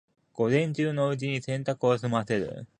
[0.33, 2.67] 午前中のうちに洗濯を済ませる